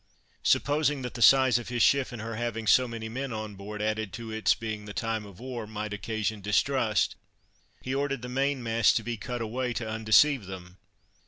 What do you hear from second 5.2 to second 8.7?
of war, might occasion distrust, he ordered the main